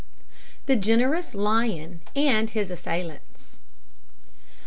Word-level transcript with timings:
THE 0.65 0.75
GENEROUS 0.75 1.35
LION 1.35 2.01
AND 2.15 2.49
HIS 2.49 2.71
ASSAILANTS. 2.71 3.59